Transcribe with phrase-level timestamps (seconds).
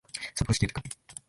[0.33, 0.89] 札幌市清田区